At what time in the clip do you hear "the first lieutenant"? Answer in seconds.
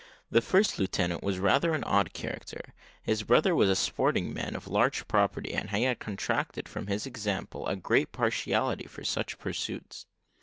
0.31-1.21